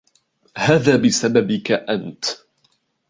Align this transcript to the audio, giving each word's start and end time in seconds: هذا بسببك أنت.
هذا 0.57 0.95
بسببك 0.95 1.71
أنت. 1.71 2.25